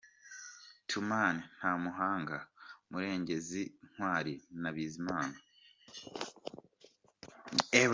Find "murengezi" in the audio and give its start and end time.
2.89-3.63